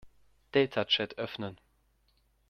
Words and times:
Deltachat 0.53 1.17
öffnen. 1.19 1.59